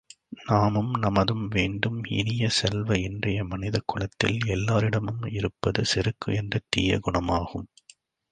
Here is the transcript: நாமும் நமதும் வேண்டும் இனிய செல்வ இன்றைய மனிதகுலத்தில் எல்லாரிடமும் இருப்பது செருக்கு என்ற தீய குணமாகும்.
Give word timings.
நாமும் 0.45 0.93
நமதும் 0.99 1.47
வேண்டும் 1.47 2.03
இனிய 2.09 2.47
செல்வ 2.49 2.97
இன்றைய 2.97 3.43
மனிதகுலத்தில் 3.43 4.39
எல்லாரிடமும் 4.47 5.23
இருப்பது 5.31 5.85
செருக்கு 5.85 6.33
என்ற 6.33 6.61
தீய 6.69 6.99
குணமாகும். 6.99 7.67